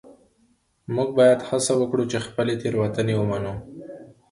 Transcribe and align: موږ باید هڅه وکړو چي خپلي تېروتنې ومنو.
موږ 0.95 1.09
باید 1.19 1.39
هڅه 1.49 1.73
وکړو 1.77 2.03
چي 2.11 2.17
خپلي 2.27 2.55
تېروتنې 2.61 3.13
ومنو. 3.17 3.53